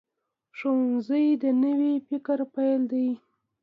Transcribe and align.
ښوونځی 0.57 1.25
د 1.43 1.45
نوي 1.63 1.93
فکر 2.07 2.39
پیل 2.53 2.81
دی 2.91 3.09